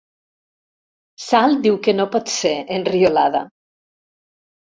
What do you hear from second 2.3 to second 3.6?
ser, enriolada.